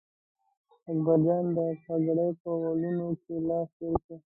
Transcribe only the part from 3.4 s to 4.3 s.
لاس تېر کړ.